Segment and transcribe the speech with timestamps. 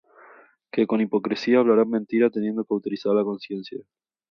[0.71, 3.83] Que con hipocresía hablarán mentira, teniendo cauterizada la conciencia.